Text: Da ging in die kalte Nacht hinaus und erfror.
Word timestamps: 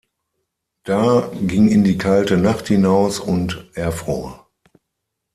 Da 0.81 1.31
ging 1.45 1.67
in 1.67 1.83
die 1.83 1.95
kalte 1.99 2.35
Nacht 2.35 2.69
hinaus 2.69 3.19
und 3.19 3.69
erfror. 3.75 4.47